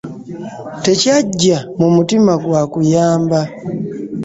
[0.85, 3.39] Tekyajja mu mutima gwa kuyamba.